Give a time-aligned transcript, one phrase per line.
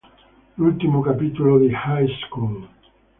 [0.57, 2.67] L'ultimo capitolo di "High School!